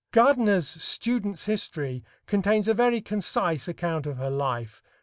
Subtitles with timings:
[0.11, 4.89] Gardiner's "Student's History" contains a very concise account of her life, pp.